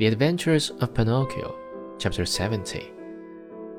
[0.00, 1.58] The Adventures of Pinocchio,
[1.98, 2.90] chapter 70.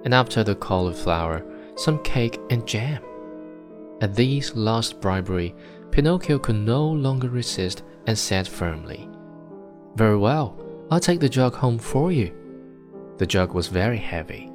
[0.03, 1.43] And after the cauliflower,
[1.75, 3.01] some cake and jam.
[4.01, 5.55] At these last bribery,
[5.89, 9.09] Pinocchio could no longer resist and said firmly,
[9.95, 12.31] Very well, I'll take the jug home for you.
[13.17, 14.51] The jug was very heavy,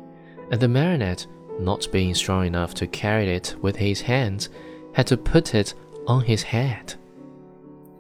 [0.53, 1.27] and the marionette,
[1.59, 4.51] not being strong enough to carry it with his hands,
[4.93, 5.75] had to put it
[6.07, 6.95] on his head.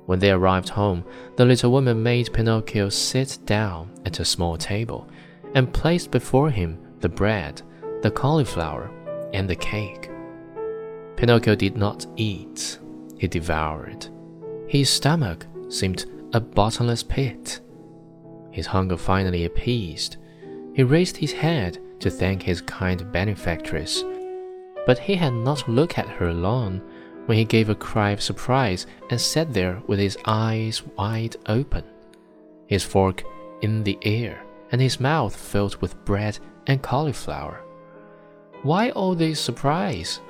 [0.07, 1.04] When they arrived home,
[1.36, 5.09] the little woman made Pinocchio sit down at a small table
[5.55, 7.62] and placed before him the bread,
[8.02, 8.91] the cauliflower,
[9.34, 10.11] and the cake.
[11.16, 12.78] Pinocchio did not eat,
[13.19, 14.06] he devoured.
[14.69, 17.61] His stomach seemed a bottomless pit.
[18.50, 20.16] His hunger finally appeased.
[20.75, 24.05] He raised his head to thank his kind benefactress,
[24.86, 26.80] but he had not looked at her long
[27.26, 31.84] when he gave a cry of surprise and sat there with his eyes wide open,
[32.66, 33.22] his fork
[33.62, 37.62] in the air, and his mouth filled with bread and cauliflower.
[38.62, 40.20] Why all this surprise?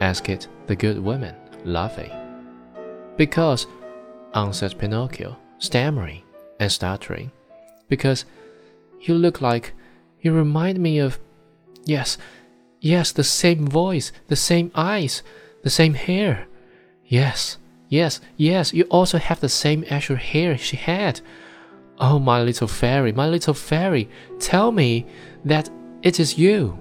[0.00, 2.10] asked the good woman, laughing.
[3.16, 3.66] Because,
[4.34, 6.22] answered Pinocchio, stammering
[6.58, 7.30] and stuttering,
[7.88, 8.24] because
[9.00, 9.74] you look like,
[10.20, 11.18] you remind me of,
[11.84, 12.18] yes,
[12.80, 15.22] yes, the same voice, the same eyes,
[15.64, 16.46] the same hair.
[17.06, 21.20] Yes, yes, yes, you also have the same azure hair she had.
[21.98, 25.06] Oh, my little fairy, my little fairy, tell me
[25.44, 25.70] that
[26.02, 26.78] it is you.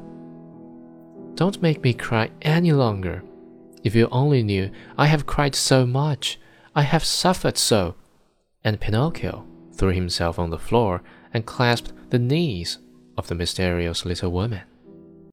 [1.35, 3.23] Don't make me cry any longer.
[3.83, 6.39] If you only knew, I have cried so much,
[6.75, 7.95] I have suffered so.
[8.63, 12.79] And Pinocchio threw himself on the floor and clasped the knees
[13.17, 14.61] of the mysterious little woman.